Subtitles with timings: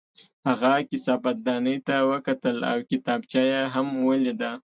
[0.47, 4.51] هغه کثافت دانۍ ته وکتل او کتابچه یې هم ولیده